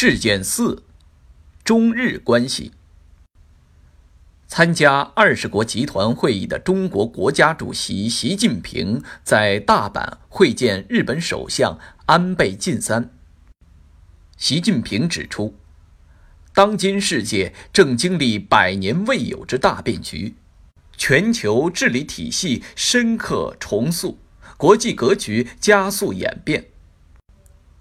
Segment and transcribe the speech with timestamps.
[0.00, 0.84] 事件四：
[1.64, 2.70] 中日关系。
[4.46, 11.76] 参加二十国集团会议的中国国家主席习近平在大阪会见日本首相
[12.06, 13.10] 安倍晋三。
[14.36, 15.56] 习近平指出，
[16.54, 20.36] 当今世界正经历百年未有之大变局，
[20.96, 24.16] 全球治理体系深刻重塑，
[24.56, 26.66] 国际格局加速演变。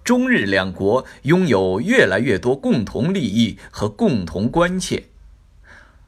[0.08, 5.04] 中日两国拥有越来越多共同利益和共同关切。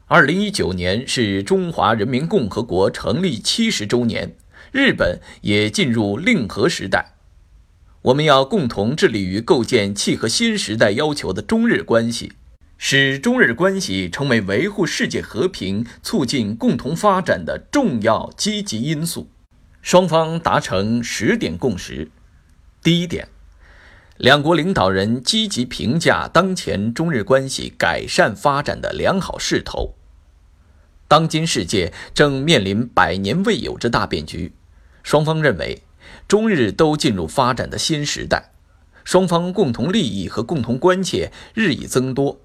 [0.06, 4.34] 二零一九年是中华人民共和国成立七十周年，
[4.72, 7.12] 日本也进入令和时代。
[8.00, 12.32] 我们要共同致力于构建契合新时代要求的中日关系，
[12.78, 19.28] 使中日关系成为维护世界和平、促进共同发展的重要积极因素。
[19.82, 22.10] 双方达成十点共识。
[22.82, 23.28] 第一点。
[24.20, 29.94] 两国领导人积极评价当前中日关系改善发展的良好势头。
[31.08, 34.52] 当今世界正面临百年未有之大变局，
[35.02, 35.82] 双方认为
[36.28, 38.50] 中日都进入发展的新时代，
[39.04, 42.38] 双方共同利益和共同关切日益增多，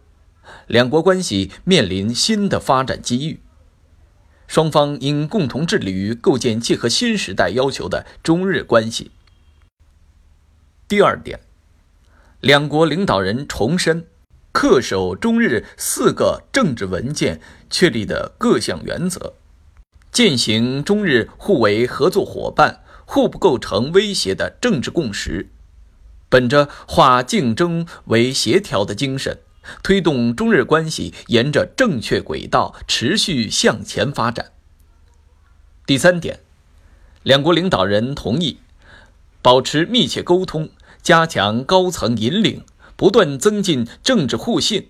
[0.68, 3.42] 两国关系面临新的发展机遇。
[4.48, 9.12] 双方应共同致力于构建契合新时代要求的中日关系。
[10.88, 11.42] 第二点。
[12.46, 14.06] 两国领导人重申
[14.54, 19.34] 恪守中日四个政治文件确立的各项原则，
[20.12, 25.50] 践行中日互为合作伙伴、互不构成威胁的政治共识，
[26.30, 29.40] 本着化竞争为协调的精神，
[29.82, 34.52] 推动中日关系沿着正确轨道持续向前发展。
[35.88, 36.42] 第三点，
[37.24, 38.60] 两国领导人同意
[39.42, 40.70] 保持密切沟通。
[41.06, 42.64] 加强高层引领，
[42.96, 44.88] 不断增进政治互信。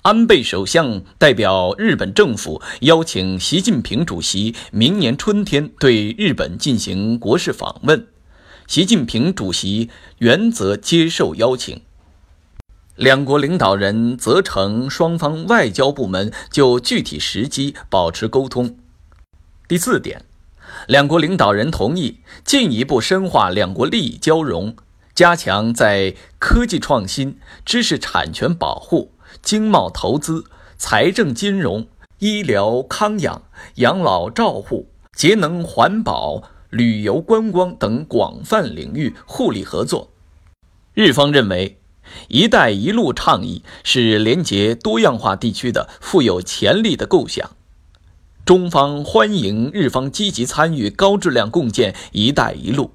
[0.00, 8.06] 安倍首相代表日本政府邀请习近平主席明年春天对日本进行国事访问，
[8.66, 9.90] 习近平主席
[10.20, 11.82] 原则接受邀请。
[12.96, 18.78] 两国领导人责成双方外交部门就具体时机保持沟通。
[19.68, 20.24] 第四点，
[20.86, 24.74] 两国领导人同意进一步深化两国利益交融。
[25.20, 30.46] 加强在科技创新、知识产权保护、经贸投资、
[30.78, 31.86] 财政金融、
[32.20, 33.42] 医疗康养、
[33.74, 40.10] 养老照护、节能环保、旅游观光等广泛领域互利合作。
[40.94, 41.78] 日方认为
[42.28, 47.50] ，“一带一路”倡议是连接多样化地区的富有潜力的构想，
[48.46, 52.92] 中方欢迎日方积极参与高质量共建“一带一路”。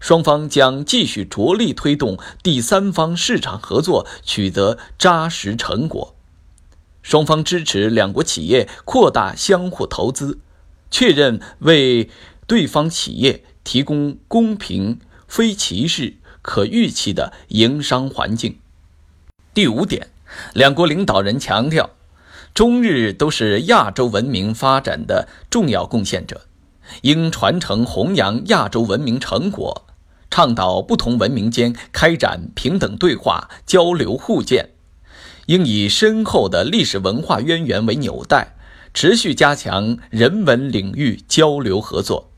[0.00, 6.14] 双方将继续着力推动第三方市场合作取得扎实成果。
[7.02, 10.38] 双方支持两国企业扩大相互投资，
[10.90, 12.10] 确认为
[12.46, 18.58] 对方企业提供公平、非歧视、可预期的营商环境。
[19.54, 20.08] 第五点，
[20.54, 21.90] 两国领导人强调，
[22.54, 26.42] 中日都是亚洲文明发展的重要贡献者，
[27.02, 29.86] 应传承弘扬亚洲文明成果。
[30.30, 34.70] 倡导不同文明间开展平等对话、交流互鉴，
[35.46, 38.56] 应以深厚的历史文化渊源为纽带，
[38.94, 42.30] 持续加强人文领域交流合作。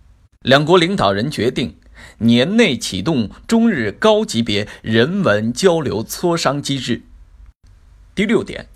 [0.43, 1.77] 两国领导人决定
[2.19, 7.03] 年内启动中日高级别人文交流磋商机制。
[8.15, 8.67] 第六点，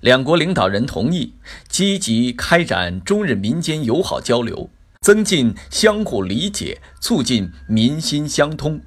[0.00, 1.34] 两国领导人同意
[1.68, 4.70] 积极开展中日民间友好交流。
[5.02, 8.80] 增进相互理解，促进民心相通。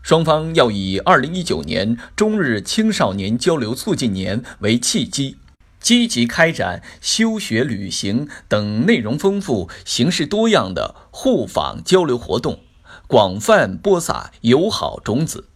[0.00, 5.38] 双方要以二零一九年中日青少年交流促进年为契机，
[5.80, 12.60] 积极开展修学旅行等内容丰富、形式多样的互访交流活动，
[13.08, 15.48] 广泛播撒友好种子。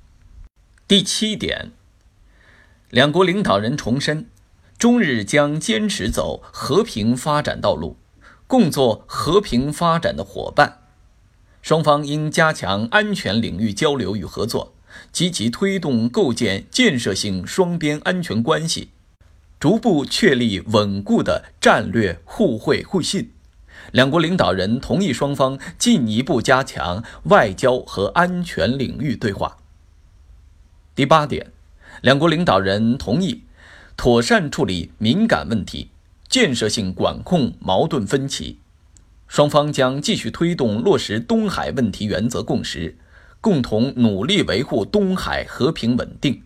[0.88, 1.70] 第七点，
[2.90, 4.28] 两国领导人重申，
[4.76, 7.96] 中日将坚持走和平发展道路。
[8.54, 10.78] 共作和平发展的伙伴，
[11.60, 14.72] 双方应加强安全领域交流与合作，
[15.10, 18.90] 积极推动构建建设性双边安全关系，
[19.58, 23.32] 逐步确立稳固的战略互惠互信。
[23.90, 29.56] 两国领导人同意双方进一步加强外交和安全领域对话。
[30.94, 31.50] 第八点，
[32.02, 33.42] 两国领导人同意
[33.96, 35.90] 妥善处理敏感问题。
[36.34, 38.58] 建设性管控矛盾分歧，
[39.28, 42.98] 双方将继续推动落实东海问题原则共识，
[43.40, 46.42] 共同努力维护东海和平稳定，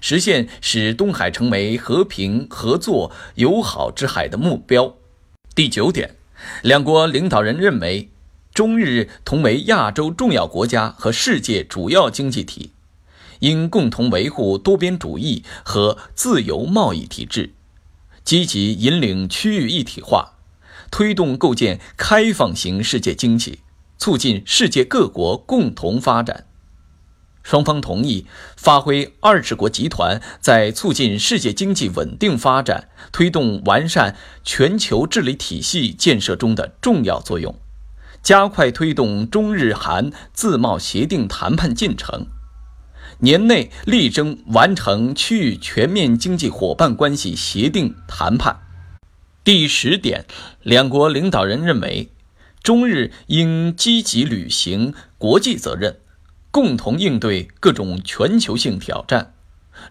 [0.00, 4.94] 实现使东海成为和平、合作、友好之海的目标。
[5.56, 6.14] 第九点，
[6.62, 8.10] 两国领导人认为，
[8.54, 12.70] 中日同为亚洲重要国家和世界主要经济体，
[13.40, 17.50] 应共同维护多边主义和自由贸易体制，
[18.24, 20.34] 积极引领区域一体化，
[20.90, 23.60] 推动构建开放型世界经济，
[23.98, 26.46] 促进世界各国共同发展。
[27.42, 28.26] 双方同意
[28.56, 37.58] 发挥二十国集团在促进世界经济稳定发展、推动完善全球治理体系建设中的重要作用，
[38.22, 42.28] 加快推动中日韩自贸协定谈判进程，
[43.24, 48.56] 年内力争完成区域全面经济伙伴关系协定谈判。
[49.44, 50.24] 第十点，
[50.62, 52.10] 两国领导人认为，
[52.64, 55.98] 中日应积极履行国际责任。
[56.50, 59.32] 共同应对各种全球性挑战，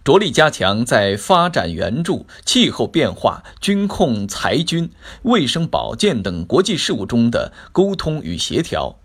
[0.03, 4.91] 着力加强在发展援助、气候变化、军控、裁军、
[5.23, 8.99] 卫生保健等国际事务中的沟通与协调，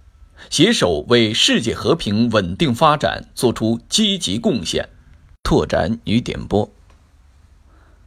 [0.51, 4.89] 携手为世界和平稳定发展作出积极贡献。
[5.43, 6.71] 拓展与点拨：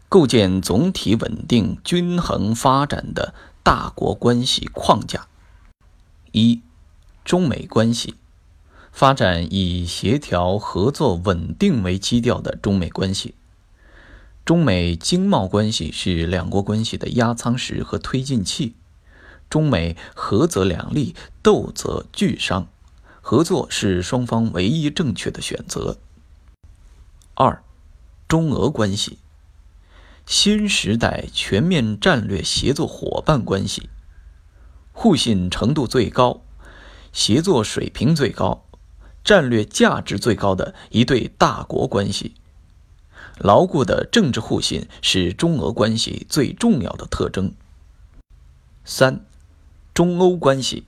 [0.07, 3.33] 构建总体稳定、均衡发展的
[3.63, 5.27] 大国关系框架。
[6.31, 6.61] 一、
[7.23, 8.15] 中美关系。
[8.91, 13.35] 发展以协调、合作、稳定为基调的中美关系。
[14.43, 18.73] 中美经贸关系是两国关系的压舱石和推进器。
[19.49, 22.67] 中美合则两利，斗则俱伤。
[23.21, 25.97] 合作是双方唯一正确的选择。
[27.35, 27.63] 二，
[28.27, 29.19] 中俄关系，
[30.25, 33.89] 新时代全面战略协作伙伴关系，
[34.91, 36.41] 互信程度最高，
[37.11, 38.65] 协作水平最高。
[39.21, 42.35] 战略价值最高的一对大国关系，
[43.37, 47.53] 牢固的政治互信是中俄关系最重要的特征。
[48.85, 49.25] 三，
[49.99, 50.85] 中欧关系，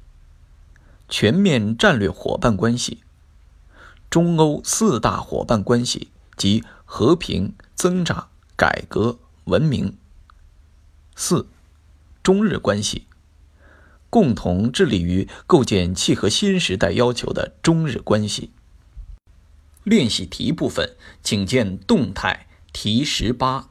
[1.10, 3.00] 全面战略伙伴关系，
[4.10, 9.98] 中欧四大伙伴关系及和平、增长、改革、文明。
[11.14, 11.46] 四，
[12.24, 13.06] 中日关系。
[14.10, 18.52] 共同致力于构建契合新时代要求的中日关系。
[19.84, 23.71] 练习题部分，请见动态题十八。